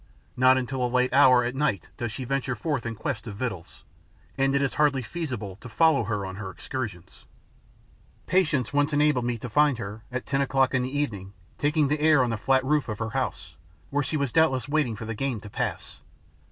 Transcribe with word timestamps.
Not 0.35 0.57
until 0.57 0.83
a 0.83 0.89
late 0.89 1.13
hour 1.13 1.43
at 1.43 1.53
night 1.53 1.89
does 1.97 2.11
she 2.11 2.23
venture 2.23 2.55
forth 2.55 2.87
in 2.87 2.95
quest 2.95 3.27
of 3.27 3.35
victuals; 3.35 3.83
and 4.35 4.55
it 4.55 4.61
is 4.63 4.73
hardly 4.73 5.03
feasible 5.03 5.57
to 5.57 5.69
follow 5.69 6.05
her 6.05 6.25
on 6.25 6.37
her 6.37 6.49
excursions. 6.49 7.27
Patience 8.25 8.73
once 8.73 8.93
enabled 8.93 9.25
me 9.25 9.37
to 9.37 9.47
find 9.47 9.77
her, 9.77 10.01
at 10.11 10.25
ten 10.25 10.41
o'clock 10.41 10.73
in 10.73 10.81
the 10.81 10.89
evening, 10.99 11.33
taking 11.59 11.87
the 11.87 11.99
air 12.01 12.23
on 12.23 12.31
the 12.31 12.35
flat 12.37 12.65
roof 12.65 12.89
of 12.89 12.97
her 12.97 13.11
house, 13.11 13.55
where 13.91 14.03
she 14.03 14.17
was 14.17 14.31
doubtless 14.31 14.67
waiting 14.67 14.95
for 14.95 15.05
the 15.05 15.13
game 15.13 15.39
to 15.39 15.51
pass. 15.51 15.99